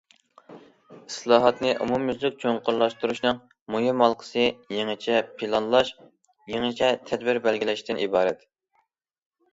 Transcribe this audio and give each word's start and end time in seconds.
ئىسلاھاتنى 0.99 1.73
ئومۇميۈزلۈك 1.85 2.39
چوڭقۇرلاشتۇرۇشنىڭ 2.43 3.37
مۇھىم 3.75 4.01
ھالقىسى 4.05 4.47
يېڭىچە 4.77 5.21
پىلانلاش، 5.43 5.95
يېڭىچە 6.55 6.91
تەدبىر 7.11 7.45
بەلگىلەشتىن 7.47 8.05
ئىبارەت. 8.07 8.47